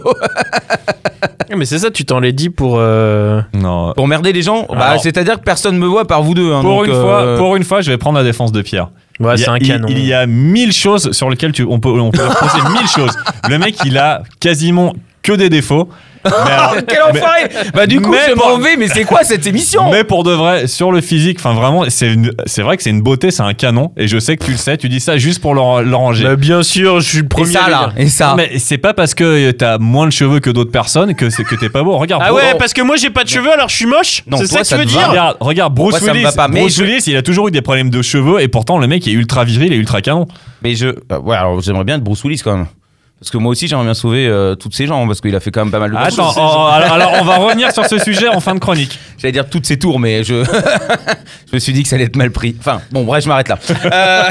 Mais 1.54 1.64
c'est 1.66 1.78
ça, 1.78 1.90
tu 1.90 2.04
t'en 2.06 2.20
l'es 2.20 2.32
dit 2.32 2.48
pour. 2.50 2.76
euh, 2.78 3.40
Non. 3.54 3.92
Pour 3.94 4.04
emmerder 4.04 4.32
les 4.32 4.42
gens, 4.42 4.66
bah, 4.70 4.96
c'est-à-dire 4.98 5.34
que 5.38 5.44
personne 5.44 5.76
me 5.78 5.86
voit 5.86 6.06
par 6.06 6.22
vous 6.22 6.34
deux. 6.34 6.52
hein, 6.52 6.62
Pour 6.62 6.78
donc, 6.78 6.86
une, 6.86 6.92
euh, 6.94 7.02
fois, 7.02 7.36
pour 7.36 7.56
une 7.56 7.64
fois, 7.64 7.82
je 7.82 7.90
vais 7.90 7.98
prendre 7.98 8.16
la 8.18 8.24
défense 8.24 8.50
de 8.50 8.62
Pierre. 8.62 8.88
Ouais, 9.20 9.34
il, 9.34 9.40
y 9.40 9.42
c'est 9.44 9.48
a, 9.48 9.52
un 9.52 9.56
il- 9.58 9.66
canon. 9.66 9.88
il 9.90 10.04
y 10.04 10.12
a 10.12 10.26
mille 10.26 10.72
choses 10.72 11.12
sur 11.12 11.30
lesquelles 11.30 11.52
tu, 11.52 11.62
on 11.64 11.80
peut, 11.80 11.88
on 11.88 12.10
peut 12.10 12.26
poser 12.38 12.62
mille 12.78 12.88
choses. 12.88 13.16
Le 13.48 13.58
mec, 13.58 13.76
il 13.84 13.96
a 13.98 14.22
quasiment 14.40 14.94
que 15.26 15.32
des 15.32 15.48
défauts. 15.50 15.88
Mais, 16.24 16.30
alors- 16.52 16.74
Quel 16.88 17.02
enfoiré 17.02 17.42
Bah, 17.72 17.86
du 17.86 18.00
coup, 18.00 18.10
Mais 18.10 18.18
je 18.30 18.32
pour- 18.34 18.48
m'en 18.48 18.58
vais, 18.58 18.76
mais 18.76 18.88
c'est 18.88 19.04
quoi 19.04 19.22
cette 19.22 19.46
émission 19.46 19.88
mais 19.92 20.02
pour 20.02 20.24
de 20.24 20.32
vrai, 20.32 20.66
sur 20.66 20.90
le 20.90 21.00
physique, 21.00 21.38
enfin 21.38 21.54
vraiment, 21.54 21.84
c'est 21.88 22.12
une- 22.12 22.32
c'est 22.46 22.62
vrai 22.62 22.76
que 22.76 22.82
c'est 22.82 22.90
une 22.90 23.00
beauté, 23.00 23.30
c'est 23.30 23.44
un 23.44 23.54
canon. 23.54 23.92
Et 23.96 24.08
je 24.08 24.18
sais 24.18 24.36
que 24.36 24.44
tu 24.44 24.50
le 24.50 24.56
sais, 24.56 24.76
tu 24.76 24.88
dis 24.88 24.98
ça 24.98 25.18
juste 25.18 25.40
pour 25.40 25.54
le, 25.54 25.84
le 25.88 25.94
ranger. 25.94 26.24
Bah, 26.24 26.34
bien 26.34 26.64
sûr, 26.64 26.98
je 27.00 27.08
suis 27.08 27.18
le 27.18 27.24
Et 27.26 27.28
premier. 27.28 27.52
ça, 27.52 27.62
à 27.62 27.66
le 27.66 27.70
là, 27.70 27.92
dire. 27.94 28.04
et 28.04 28.08
ça. 28.08 28.34
Mais 28.36 28.58
c'est 28.58 28.78
pas 28.78 28.92
parce 28.92 29.14
que 29.14 29.52
t'as 29.52 29.78
moins 29.78 30.06
de 30.06 30.10
cheveux 30.12 30.40
que 30.40 30.50
d'autres 30.50 30.72
personnes 30.72 31.14
que 31.14 31.30
c'est 31.30 31.44
que 31.44 31.54
t'es 31.54 31.68
pas 31.68 31.84
beau. 31.84 31.96
Regarde. 31.96 32.22
Ah 32.26 32.30
Bruce- 32.32 32.42
ouais, 32.42 32.54
parce 32.58 32.72
que 32.72 32.82
moi 32.82 32.96
j'ai 32.96 33.10
pas 33.10 33.22
de 33.22 33.28
cheveux 33.28 33.52
alors 33.52 33.68
je 33.68 33.76
suis 33.76 33.86
moche 33.86 34.24
Non, 34.26 34.38
C'est 34.38 34.48
toi, 34.48 34.58
ça 34.58 34.60
que 34.62 34.66
ça 34.66 34.76
tu 34.78 34.82
veux 34.82 34.88
te 34.88 34.92
va. 34.94 34.98
dire 35.02 35.10
Regarde, 35.10 35.36
regarde 35.38 35.74
Bruce 35.74 35.90
Moi, 35.92 36.00
ça 36.00 36.06
me 36.06 36.10
Willis. 36.12 36.24
va 36.24 36.32
pas, 36.32 36.48
mais 36.48 36.60
Bruce 36.62 36.76
je- 36.76 36.82
Willis, 36.82 37.04
il 37.06 37.16
a 37.16 37.22
toujours 37.22 37.46
eu 37.46 37.50
des 37.52 37.62
problèmes 37.62 37.90
de 37.90 38.02
cheveux 38.02 38.40
et 38.40 38.48
pourtant 38.48 38.78
le 38.78 38.88
mec 38.88 39.06
est 39.06 39.12
ultra 39.12 39.44
viril 39.44 39.72
et 39.72 39.76
ultra 39.76 40.00
canon. 40.02 40.26
Mais 40.62 40.74
je. 40.74 40.88
euh, 40.88 41.18
ouais, 41.22 41.36
alors 41.36 41.60
j'aimerais 41.60 41.84
bien 41.84 41.96
être 41.98 42.02
Bruce 42.04 42.24
Willis 42.24 42.40
quand 42.42 42.56
même. 42.56 42.66
Parce 43.18 43.30
que 43.30 43.38
moi 43.38 43.52
aussi, 43.52 43.66
j'aimerais 43.66 43.86
bien 43.86 43.94
sauver 43.94 44.26
euh, 44.26 44.54
toutes 44.56 44.74
ces 44.74 44.86
gens, 44.86 45.06
parce 45.06 45.22
qu'il 45.22 45.34
a 45.34 45.40
fait 45.40 45.50
quand 45.50 45.62
même 45.64 45.70
pas 45.70 45.78
mal 45.78 45.90
de 45.90 45.96
Attends, 45.96 46.32
choses. 46.32 46.34
oh, 46.36 46.68
alors, 46.70 46.92
alors, 46.92 47.12
on 47.20 47.24
va 47.24 47.36
revenir 47.38 47.72
sur 47.72 47.86
ce 47.86 47.98
sujet 47.98 48.28
en 48.28 48.40
fin 48.40 48.54
de 48.54 48.60
chronique. 48.60 48.98
J'allais 49.16 49.32
dire 49.32 49.48
toutes 49.48 49.64
ces 49.64 49.78
tours, 49.78 49.98
mais 49.98 50.22
je. 50.22 50.44
je 51.50 51.54
me 51.54 51.58
suis 51.58 51.72
dit 51.72 51.82
que 51.82 51.88
ça 51.88 51.96
allait 51.96 52.04
être 52.04 52.16
mal 52.16 52.30
pris. 52.30 52.54
Enfin, 52.58 52.82
bon, 52.90 53.04
bref, 53.04 53.24
je 53.24 53.28
m'arrête 53.28 53.48
là. 53.48 53.58
Euh, 53.86 54.22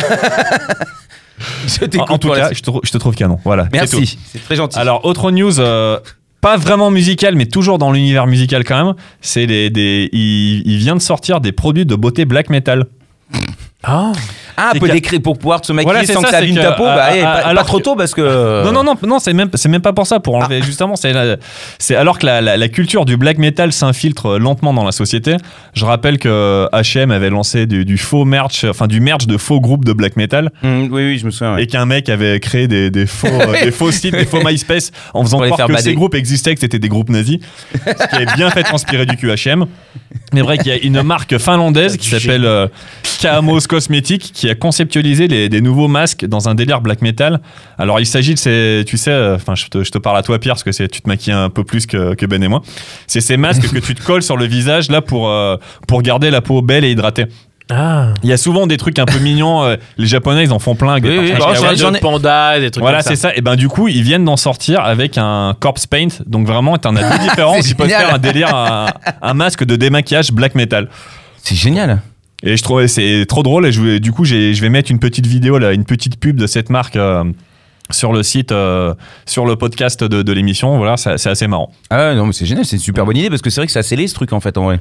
je 1.68 2.00
En, 2.00 2.20
tout 2.20 2.30
cas, 2.30 2.54
je 2.54 2.62
te, 2.62 2.70
je 2.84 2.92
te 2.92 2.98
trouve 3.00 3.16
canon. 3.16 3.40
Voilà. 3.44 3.68
Merci, 3.74 4.20
c'est 4.32 4.44
très 4.44 4.56
gentil. 4.56 4.78
Alors, 4.78 5.04
autre 5.04 5.32
news, 5.32 5.60
euh, 5.60 6.00
pas 6.40 6.56
vraiment 6.56 6.92
musical, 6.92 7.36
mais 7.36 7.48
toujours 7.48 7.80
dans 7.80 7.92
l'univers 7.92 8.28
musical 8.28 8.64
quand 8.64 8.86
même. 8.86 8.94
C'est 9.20 9.48
les, 9.48 9.72
des, 9.72 10.10
il, 10.14 10.62
il 10.64 10.78
vient 10.78 10.96
de 10.96 11.02
sortir 11.02 11.42
des 11.42 11.52
produits 11.52 11.88
de 11.88 11.96
beauté 11.96 12.26
black 12.26 12.52
metal. 12.52 12.86
Ah 13.84 14.12
ah, 14.58 14.72
un 14.76 14.80
peu 14.80 14.88
d'écrit 14.90 15.20
pour 15.20 15.38
pouvoir 15.38 15.64
se 15.66 15.74
maquiller 15.74 15.92
Voilà, 15.94 16.08
sans 16.08 16.22
ça, 16.22 16.28
que 16.28 16.32
ça 16.32 16.38
abîme 16.38 16.56
ta 16.56 16.72
peau. 16.74 16.86
à- 16.86 16.96
bah, 16.96 17.08
eh, 17.16 17.22
pas, 17.22 17.32
alors 17.32 17.64
pas 17.64 17.68
trop 17.68 17.80
tôt 17.80 17.96
parce 17.96 18.14
que. 18.14 18.64
Non, 18.64 18.72
non, 18.72 18.84
non, 18.84 18.96
non, 19.06 19.20
c'est 19.20 19.34
même, 19.34 19.50
même 19.68 19.82
pas 19.82 19.94
pour 19.94 20.08
ça. 20.08 20.20
Pour 20.20 20.36
enlever, 20.36 20.62
justement, 20.62 20.96
c'est 20.96 21.96
alors 21.96 22.20
que 22.20 22.26
la, 22.26 22.42
la- 22.42 22.58
la 22.58 22.68
culture 22.70 23.06
du 23.06 23.18
black 23.18 23.38
metal 23.38 23.72
s'infiltre 23.72 24.38
lentement 24.38 24.74
dans 24.74 24.84
la 24.84 24.92
société. 24.92 25.36
Je 25.74 25.86
rappelle 25.86 26.18
que 26.20 26.68
H&M 26.74 27.12
avait 27.12 27.30
lancé 27.30 27.66
du, 27.66 27.86
du 27.86 27.98
faux 27.98 28.26
merch, 28.26 28.64
enfin 28.64 28.88
du 28.88 29.00
merch 29.02 29.28
de 29.28 29.38
faux 29.38 29.60
groupes 29.60 29.86
de 29.86 29.94
black 29.94 30.16
metal, 30.16 30.52
Hum, 30.64 30.84
oui, 30.92 31.06
oui, 31.08 31.18
je 31.18 31.26
me 31.26 31.32
souviens. 31.32 31.56
ouais. 31.56 31.64
et 31.64 31.68
qu'un 31.68 31.86
mec 31.86 32.10
avait 32.10 32.40
créé 32.40 32.68
des, 32.68 32.90
des 32.90 33.06
faux, 33.06 33.28
euh, 33.28 33.54
des 33.64 33.72
faux 33.72 33.92
sites, 33.92 34.16
des 34.16 34.26
faux 34.26 34.42
MySpace, 34.46 34.92
en 35.14 35.24
faisant 35.24 35.40
croire 35.40 35.68
que 35.68 35.72
bader. 35.74 35.84
ces 35.84 35.94
groupes 35.96 36.16
existaient, 36.16 36.54
que 36.54 36.62
c'était 36.62 36.80
des 36.80 36.90
groupes 36.90 37.10
nazis, 37.10 37.40
ce 37.74 38.16
qui 38.16 38.22
est 38.24 38.36
bien 38.36 38.50
fait 38.52 38.64
transpirer 38.64 39.06
du 39.06 39.18
QHM. 39.18 39.66
Mais 40.34 40.42
vrai 40.42 40.58
qu'il 40.58 40.68
y 40.68 40.72
a 40.72 40.78
une 40.78 41.02
marque 41.02 41.38
finlandaise 41.38 41.98
qui 41.98 42.10
s'appelle 42.10 42.46
euh, 42.46 42.68
Kamos 43.22 43.62
Cosmetics 43.68 44.32
qui 44.34 44.45
a 44.50 44.56
conceptualisé 44.56 45.28
les- 45.28 45.50
des 45.50 45.62
nouveaux 45.62 45.88
masques 45.88 46.26
dans 46.26 46.50
un 46.50 46.56
délire 46.56 46.82
black 46.82 47.02
metal. 47.02 47.40
Alors 47.78 48.00
il 48.00 48.06
s'agit 48.06 48.34
de 48.34 48.40
ces, 48.40 48.84
tu 48.88 48.98
sais, 48.98 49.12
euh, 49.12 49.36
enfin 49.36 49.56
je, 49.56 49.68
te, 49.68 49.84
je 49.84 49.92
te 49.92 49.98
parle 49.98 50.18
à 50.18 50.24
toi 50.24 50.40
Pierre 50.40 50.56
parce 50.56 50.64
que 50.64 50.72
c'est- 50.72 50.88
tu 50.88 51.02
te 51.02 51.08
maquilles 51.08 51.34
un 51.34 51.50
peu 51.50 51.64
plus 51.64 51.86
que, 51.86 52.14
que 52.16 52.26
Ben 52.26 52.42
et 52.44 52.48
moi. 52.48 52.62
C'est 53.08 53.22
ces 53.22 53.38
masques 53.38 53.70
que 53.72 53.80
tu 53.80 53.96
te 53.96 54.04
colles 54.04 54.24
sur 54.24 54.38
le 54.38 54.46
visage 54.46 54.90
là 54.90 55.02
pour, 55.02 55.30
euh, 55.30 55.58
pour 55.88 56.02
garder 56.02 56.30
la 56.32 56.42
peau 56.42 56.62
belle 56.62 56.84
et 56.86 56.92
hydratée. 56.92 57.26
Ah 57.72 58.14
Il 58.22 58.30
y 58.30 58.34
a 58.34 58.38
souvent 58.38 58.68
des 58.68 58.78
trucs 58.78 59.00
un 59.00 59.06
peu 59.06 59.18
mignons. 59.18 59.64
euh, 59.64 59.76
les 59.98 60.06
Japonais 60.06 60.44
ils 60.44 60.52
en 60.54 60.60
font 60.60 60.76
plein. 60.76 61.00
des 61.00 61.10
Oui, 61.10 61.18
oui, 61.20 61.32
bah, 61.32 61.54
kawaii. 61.56 61.76
j'en 61.78 61.94
ai- 61.96 62.00
panda, 62.00 62.60
des 62.60 62.70
trucs 62.70 62.84
Voilà, 62.84 63.02
c'est 63.02 63.16
ça. 63.16 63.36
Et 63.36 63.42
ben 63.42 63.56
du 63.56 63.70
coup, 63.70 63.88
ils 63.88 64.04
viennent 64.04 64.24
d'en 64.24 64.38
sortir 64.38 64.82
avec 64.82 65.18
un 65.18 65.56
corpse 65.60 65.88
paint. 65.88 66.10
Donc 66.28 66.46
vraiment, 66.46 66.78
t'en 66.78 66.96
as 66.96 67.02
deux 67.18 67.24
différents. 67.30 67.56
C'est 67.62 67.70
tu 67.70 67.74
peux 67.76 67.86
te 67.86 67.90
génial. 67.90 68.06
faire 68.06 68.14
un 68.16 68.20
délire, 68.20 68.56
un, 68.56 68.86
un 69.20 69.34
masque 69.34 69.64
de 69.64 69.76
démaquillage 69.78 70.32
black 70.32 70.54
metal. 70.54 70.90
C'est 71.42 71.56
génial. 71.56 72.02
Et 72.46 72.56
je 72.58 72.64
trouvais 72.64 72.88
c'est 72.88 73.26
trop 73.28 73.44
drôle. 73.44 73.66
Et 73.66 73.72
je, 73.72 73.98
du 73.98 74.12
coup, 74.12 74.24
je 74.24 74.60
vais 74.62 74.70
mettre 74.70 74.92
une 74.92 75.00
petite 75.00 75.26
vidéo 75.26 75.58
là, 75.58 75.74
une 75.74 75.84
petite 75.86 76.20
pub 76.20 76.38
de 76.40 76.48
cette 76.48 76.70
marque. 76.70 76.96
euh, 76.96 77.24
sur 77.92 78.14
le 78.14 78.24
site, 78.24 78.52
euh, 78.52 78.96
sur 79.28 79.46
le 79.46 79.58
podcast 79.58 80.04
de, 80.04 80.24
de 80.24 80.34
l'émission, 80.34 80.76
voilà, 80.80 80.98
c'est 80.98 81.28
assez 81.28 81.46
marrant. 81.46 81.72
Ah 81.92 82.16
non, 82.16 82.26
mais 82.26 82.34
c'est 82.34 82.48
génial, 82.48 82.66
c'est 82.66 82.78
une 82.78 82.82
super 82.82 83.06
bonne 83.06 83.16
idée 83.18 83.30
parce 83.30 83.44
que 83.44 83.52
c'est 83.52 83.62
vrai 83.62 83.68
que 83.68 83.72
ça 83.72 83.84
scellé 83.84 84.08
ce 84.08 84.16
truc 84.16 84.34
en 84.34 84.40
fait 84.40 84.58
en 84.58 84.64
vrai. 84.64 84.80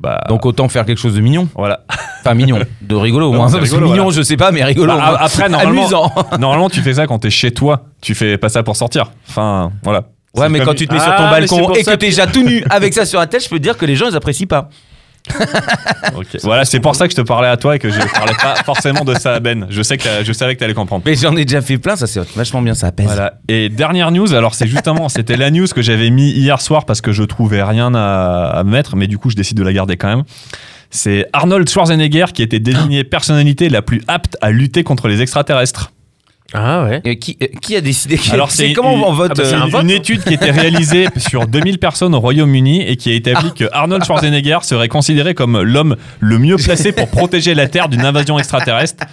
Bah, 0.00 0.20
Donc 0.28 0.46
autant 0.46 0.68
faire 0.68 0.86
quelque 0.86 1.00
chose 1.00 1.14
de 1.14 1.20
mignon. 1.20 1.48
voilà. 1.56 1.80
Enfin 2.20 2.34
mignon, 2.34 2.60
de 2.80 2.94
rigolo 2.94 3.30
au 3.30 3.34
Non, 3.34 3.48
que 3.50 3.56
rigolo, 3.56 3.86
mignon, 3.86 4.04
voilà. 4.04 4.16
je 4.18 4.22
sais 4.22 4.36
pas, 4.36 4.52
mais 4.52 4.62
rigolo. 4.62 4.92
Bah, 4.94 5.16
après, 5.18 5.48
normalement- 5.48 5.80
Amusant. 5.82 6.12
Normalement, 6.38 6.70
tu 6.70 6.80
fais 6.80 6.94
ça 6.94 7.08
quand 7.08 7.18
t'es 7.18 7.30
chez 7.30 7.50
toi. 7.50 7.86
Tu 8.00 8.14
fais 8.14 8.38
pas 8.38 8.48
ça 8.48 8.62
pour 8.62 8.76
sortir. 8.76 9.10
Enfin, 9.28 9.72
voilà. 9.82 10.04
Ouais, 10.36 10.48
mais 10.48 10.60
quand 10.60 10.74
tu 10.74 10.86
te 10.86 10.94
mets 10.94 11.00
sur 11.00 11.10
Ah, 11.10 11.16
ton 11.18 11.24
c'est 11.24 11.58
balcon 11.60 11.74
et 11.74 11.82
que 11.82 11.90
t'es 11.90 12.06
déjà 12.10 12.28
tout 12.28 12.44
nu 12.44 12.62
avec 12.70 12.94
ça 12.94 13.04
sur 13.04 13.18
la 13.18 13.26
tête, 13.26 13.42
je 13.42 13.48
peux 13.48 13.58
te 13.58 13.62
dire 13.64 13.76
que 13.76 13.84
les 13.84 13.96
gens 13.96 14.06
ils 14.08 14.14
apprécient 14.14 14.46
pas. 14.46 14.68
Voilà, 16.42 16.64
c'est 16.64 16.80
pour 16.80 16.94
ça 16.94 17.06
que 17.06 17.12
je 17.12 17.16
te 17.16 17.26
parlais 17.26 17.48
à 17.48 17.56
toi 17.56 17.76
et 17.76 17.78
que 17.78 17.90
je 17.90 17.98
parlais 18.14 18.34
pas 18.40 18.56
forcément 18.64 19.04
de 19.04 19.14
ça 19.14 19.34
à 19.34 19.40
Ben. 19.40 19.66
Je 19.70 19.82
sais 19.82 19.96
que 19.96 20.08
je 20.24 20.32
savais 20.32 20.54
que 20.54 20.60
t'allais 20.60 20.74
comprendre. 20.74 21.02
Mais 21.06 21.14
j'en 21.14 21.36
ai 21.36 21.44
déjà 21.44 21.60
fait 21.60 21.78
plein, 21.78 21.96
ça 21.96 22.06
c'est 22.06 22.20
vachement 22.34 22.62
bien, 22.62 22.74
ça 22.74 22.92
pèse. 22.92 23.06
Voilà. 23.06 23.34
Et 23.48 23.68
dernière 23.68 24.10
news, 24.10 24.34
alors 24.34 24.54
c'est 24.54 24.66
justement, 24.66 25.08
c'était 25.08 25.36
la 25.36 25.50
news 25.50 25.66
que 25.66 25.82
j'avais 25.82 26.10
mis 26.10 26.30
hier 26.30 26.60
soir 26.60 26.84
parce 26.84 27.00
que 27.00 27.12
je 27.12 27.22
trouvais 27.22 27.62
rien 27.62 27.94
à, 27.94 28.52
à 28.54 28.64
mettre, 28.64 28.96
mais 28.96 29.06
du 29.06 29.18
coup 29.18 29.30
je 29.30 29.36
décide 29.36 29.56
de 29.56 29.64
la 29.64 29.72
garder 29.72 29.96
quand 29.96 30.08
même. 30.08 30.24
C'est 30.90 31.26
Arnold 31.32 31.68
Schwarzenegger 31.68 32.26
qui 32.32 32.42
était 32.42 32.60
désigné 32.60 33.04
personnalité 33.04 33.68
la 33.68 33.82
plus 33.82 34.02
apte 34.08 34.36
à 34.40 34.50
lutter 34.50 34.84
contre 34.84 35.08
les 35.08 35.20
extraterrestres. 35.20 35.92
Ah 36.54 36.84
ouais. 36.84 37.02
Et 37.04 37.18
qui, 37.18 37.36
euh, 37.42 37.46
qui 37.60 37.76
a 37.76 37.82
décidé 37.82 38.18
Alors, 38.32 38.50
c'est 38.50 38.72
comment 38.72 38.96
une- 38.96 39.04
on 39.04 39.12
vote 39.12 39.32
ah 39.32 39.42
bah, 39.42 39.42
euh, 39.44 39.60
un 39.60 39.66
vote, 39.66 39.82
une 39.82 39.90
étude 39.90 40.24
qui 40.24 40.32
était 40.32 40.50
réalisée 40.50 41.06
sur 41.18 41.46
2000 41.46 41.78
personnes 41.78 42.14
au 42.14 42.20
Royaume-Uni 42.20 42.82
et 42.88 42.96
qui 42.96 43.10
a 43.10 43.14
établi 43.14 43.52
que 43.52 43.66
Arnold 43.70 44.02
Schwarzenegger 44.04 44.58
serait 44.62 44.88
considéré 44.88 45.34
comme 45.34 45.60
l'homme 45.60 45.96
le 46.20 46.38
mieux 46.38 46.56
placé 46.56 46.92
pour 46.92 47.08
protéger 47.08 47.54
la 47.54 47.68
Terre 47.68 47.90
d'une 47.90 48.00
invasion 48.04 48.38
extraterrestre. 48.38 49.04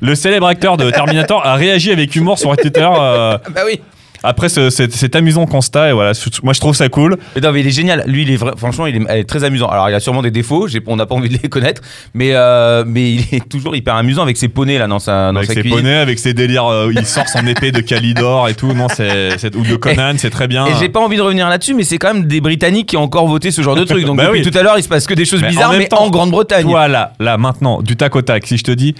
Le 0.00 0.14
célèbre 0.14 0.46
acteur 0.46 0.76
de 0.76 0.90
Terminator 0.90 1.46
a 1.46 1.54
réagi 1.54 1.90
avec 1.92 2.14
humour 2.14 2.38
sur 2.38 2.54
Twitter 2.56 2.86
euh, 2.86 3.38
Bah 3.54 3.62
oui. 3.64 3.80
Après 4.22 4.48
ce- 4.48 4.70
cet, 4.70 4.92
cet 4.92 5.16
amusant 5.16 5.46
constat 5.46 5.90
et 5.90 5.92
voilà, 5.92 6.12
moi 6.42 6.52
je 6.52 6.60
trouve 6.60 6.74
ça 6.74 6.88
cool. 6.88 7.16
Mais 7.34 7.40
non, 7.40 7.52
mais 7.52 7.60
il 7.60 7.66
est 7.66 7.70
génial. 7.70 8.04
Lui, 8.06 8.22
il 8.22 8.30
est 8.30 8.36
vrai- 8.36 8.52
franchement, 8.56 8.86
il 8.86 8.96
est, 8.96 9.00
elle 9.08 9.18
est 9.20 9.24
très 9.24 9.44
amusant. 9.44 9.66
Alors, 9.68 9.88
il 9.90 9.94
a 9.94 10.00
sûrement 10.00 10.22
des 10.22 10.30
défauts. 10.30 10.66
On 10.86 10.96
n'a 10.96 11.06
pas 11.06 11.14
envie 11.14 11.28
de 11.28 11.38
les 11.42 11.48
connaître, 11.48 11.82
mais 12.14 12.30
euh, 12.32 12.84
mais 12.86 13.12
il 13.12 13.24
est 13.32 13.48
toujours 13.48 13.74
hyper 13.76 13.94
amusant 13.96 14.22
avec 14.22 14.36
ses 14.36 14.48
poneys 14.48 14.78
là 14.78 14.86
dans 14.86 14.98
sa 14.98 15.32
dans 15.32 15.36
avec 15.38 15.48
sa 15.48 15.54
ses 15.54 15.68
poneys, 15.68 15.96
avec 15.96 16.18
ses 16.18 16.34
délires, 16.34 16.66
euh, 16.66 16.92
il 16.94 17.06
sort 17.06 17.28
son 17.28 17.46
épée 17.46 17.72
de 17.72 17.80
Calidor 17.80 18.48
et 18.48 18.54
tout, 18.54 18.72
non, 18.72 18.88
c'est, 18.88 19.38
c'est- 19.38 19.54
ou 19.56 19.62
de 19.64 19.76
Conan, 19.76 20.14
c'est 20.18 20.30
très 20.30 20.48
bien. 20.48 20.66
Et 20.66 20.72
j'ai 20.78 20.88
pas 20.88 21.00
envie 21.00 21.16
de 21.16 21.22
revenir 21.22 21.48
là-dessus, 21.48 21.74
mais 21.74 21.84
c'est 21.84 21.98
quand 21.98 22.14
même 22.14 22.26
des 22.26 22.40
Britanniques 22.40 22.88
qui 22.88 22.96
ont 22.96 23.02
encore 23.02 23.26
voté 23.28 23.50
ce 23.50 23.62
genre 23.62 23.74
de 23.76 23.84
truc. 23.84 24.04
Donc 24.04 24.16
Bah 24.16 24.26
depuis 24.26 24.40
oui. 24.44 24.50
tout 24.50 24.56
à 24.58 24.62
l'heure, 24.62 24.78
il 24.78 24.82
se 24.82 24.88
passe 24.88 25.06
que 25.06 25.14
des 25.14 25.24
choses 25.24 25.40
Mais 25.42 25.48
bizarres, 25.48 25.72
mais 25.72 25.86
temps, 25.88 26.02
en 26.04 26.10
Grande-Bretagne. 26.10 26.62
Toi, 26.64 26.88
là, 26.88 27.12
maintenant, 27.38 27.82
du 27.82 27.96
tac 27.96 28.14
au 28.16 28.22
tac, 28.22 28.46
si 28.46 28.56
je 28.56 28.64
te 28.64 28.70
dis 28.72 28.94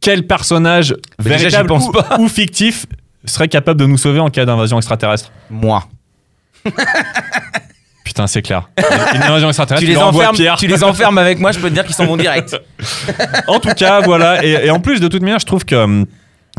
quel 0.00 0.26
personnage 0.26 0.94
Mais 1.18 1.24
déjà, 1.24 1.36
j'y 1.36 1.42
véritable 1.44 1.68
pense 1.68 1.88
ou, 1.88 1.92
pas. 1.92 2.16
ou 2.18 2.28
fictif 2.28 2.86
serait 3.30 3.48
capable 3.48 3.80
de 3.80 3.86
nous 3.86 3.98
sauver 3.98 4.20
en 4.20 4.30
cas 4.30 4.44
d'invasion 4.44 4.76
extraterrestre 4.78 5.30
Moi. 5.50 5.84
Putain, 8.04 8.26
c'est 8.26 8.42
clair. 8.42 8.68
Une 9.14 9.22
invasion 9.22 9.48
extraterrestre, 9.48 9.86
Tu 9.86 9.92
les, 9.92 9.96
enfermes, 9.96 10.36
Pierre. 10.36 10.56
tu 10.56 10.66
les 10.66 10.82
enfermes 10.84 11.18
avec 11.18 11.38
moi, 11.38 11.52
je 11.52 11.58
peux 11.60 11.68
te 11.68 11.74
dire 11.74 11.84
qu'ils 11.84 11.94
sont 11.94 12.04
bons 12.04 12.16
direct. 12.16 12.60
En 13.46 13.60
tout 13.60 13.72
cas, 13.74 14.00
voilà. 14.00 14.44
Et, 14.44 14.66
et 14.66 14.70
en 14.70 14.80
plus, 14.80 15.00
de 15.00 15.08
toute 15.08 15.22
manière, 15.22 15.38
je 15.38 15.46
trouve 15.46 15.64
que, 15.64 16.04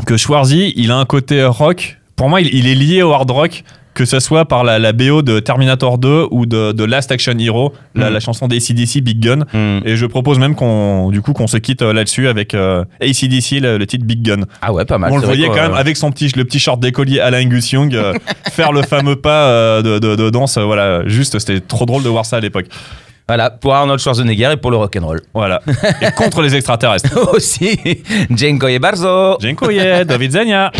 que 0.06 0.16
Schwarzy, 0.16 0.72
il 0.76 0.90
a 0.90 0.96
un 0.96 1.04
côté 1.04 1.44
rock. 1.44 1.98
Pour 2.16 2.28
moi, 2.28 2.40
il, 2.40 2.52
il 2.54 2.66
est 2.66 2.74
lié 2.74 3.02
au 3.02 3.12
hard 3.12 3.30
rock. 3.30 3.62
Que 3.94 4.04
ce 4.04 4.18
soit 4.20 4.44
par 4.44 4.64
la, 4.64 4.78
la 4.78 4.92
BO 4.92 5.22
de 5.22 5.38
Terminator 5.40 5.98
2 5.98 6.26
ou 6.30 6.46
de, 6.46 6.72
de 6.72 6.84
Last 6.84 7.12
Action 7.12 7.36
Hero, 7.38 7.72
la, 7.94 8.10
Mm. 8.10 8.12
la 8.12 8.20
chanson 8.20 8.48
d'ACDC 8.48 9.00
Big 9.00 9.20
Gun. 9.20 9.44
Hmm. 9.52 9.80
Et 9.86 9.96
je 9.96 10.04
propose 10.06 10.38
même 10.38 10.54
qu'on 10.56 11.10
du 11.10 11.22
coup 11.22 11.32
qu'on 11.32 11.46
se 11.46 11.56
quitte 11.58 11.82
euh, 11.82 11.92
là-dessus 11.92 12.26
avec 12.28 12.54
euh, 12.54 12.84
ACDC, 13.00 13.60
le, 13.60 13.78
le 13.78 13.86
titre 13.86 14.04
Big 14.04 14.20
Gun. 14.22 14.42
Ah 14.62 14.72
ouais, 14.72 14.84
pas 14.84 14.98
mal. 14.98 15.12
On 15.12 15.16
le 15.18 15.24
voyait 15.24 15.46
quand 15.48 15.54
même 15.62 15.72
euh, 15.72 15.76
avec 15.76 15.96
son 15.96 16.10
petit, 16.10 16.30
le 16.36 16.44
petit 16.44 16.58
short 16.58 16.80
d'écolier 16.80 17.20
Alain 17.20 17.44
Gus 17.46 17.70
Young 17.72 17.94
euh, 17.94 18.12
faire 18.52 18.72
le 18.72 18.82
fameux 18.82 19.16
pas 19.16 19.44
euh, 19.48 19.82
de, 19.82 19.98
de- 20.00 20.16
de 20.16 20.30
danse. 20.30 20.58
voilà, 20.58 21.06
juste 21.06 21.38
c'était 21.38 21.60
trop 21.60 21.86
drôle 21.86 22.02
de 22.02 22.08
voir 22.08 22.26
ça 22.26 22.38
à 22.38 22.40
l'époque. 22.40 22.66
Voilà, 23.28 23.48
pour 23.48 23.74
Arnold 23.74 24.00
Schwarzenegger 24.00 24.50
et 24.52 24.56
pour 24.58 24.70
le 24.70 24.76
rock'n'roll. 24.76 25.20
Voilà. 25.32 25.62
Et 26.02 26.10
contre 26.14 26.42
les 26.42 26.54
extraterrestres. 26.54 27.16
Aussi, 27.34 27.78
Dziękuję 28.30 28.80
bardzo. 28.80 29.38
Dziękuję, 29.40 30.04
do 30.04 30.18
widzenia. 30.18 30.70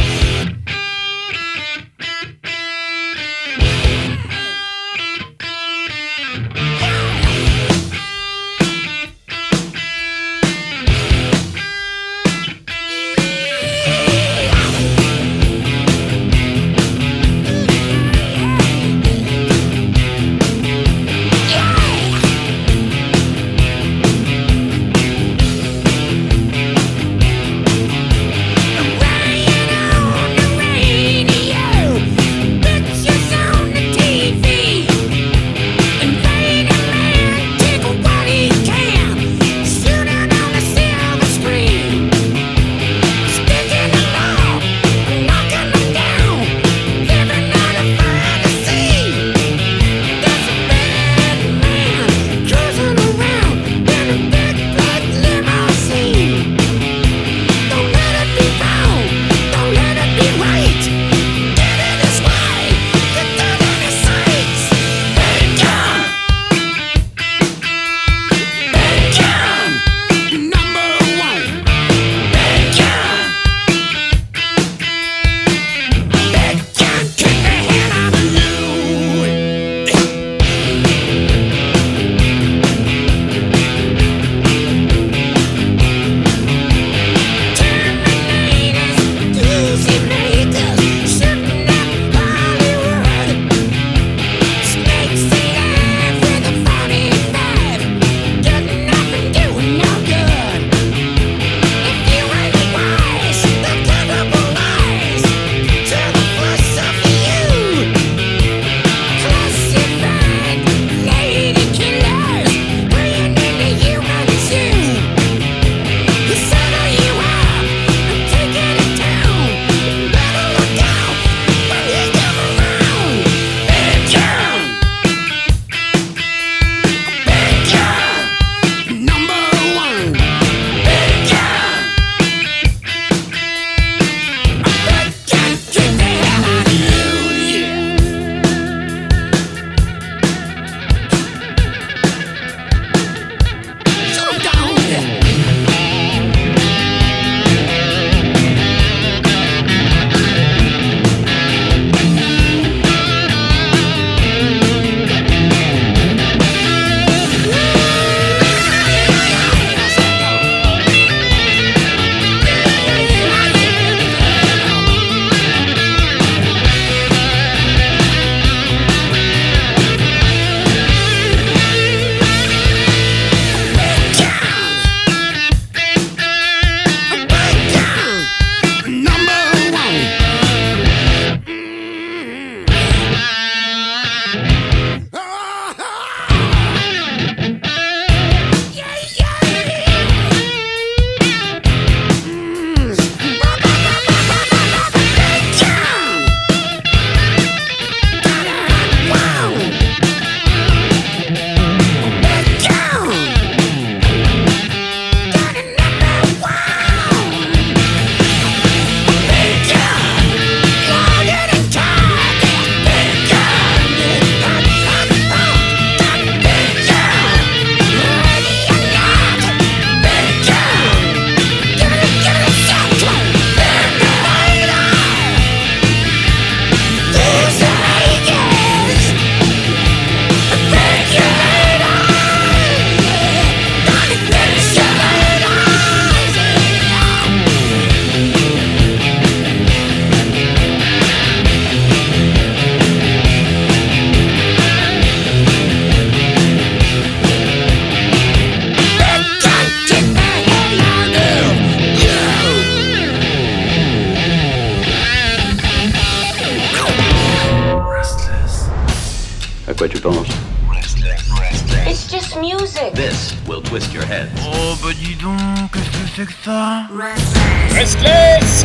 Music. 262.74 262.94
This 262.94 263.34
will 263.46 263.62
twist 263.62 263.92
your 263.92 264.04
head. 264.04 264.30
Oh 264.38 264.76
bah 264.82 264.92
dis 264.94 265.14
donc, 265.16 265.72
qu'est-ce 265.72 265.90
que 265.90 266.08
c'est 266.16 266.26
que 266.26 266.32
ça? 266.44 266.86
Restless 266.92 267.74
Restless. 267.74 268.64